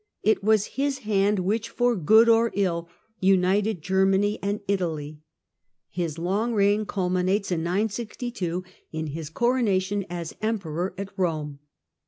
[0.23, 5.19] It was his hand which, for good or ill, united Germany and Italy.
[5.91, 11.59] His long reign culminates in 962, in his coronation as Emperor at Eome.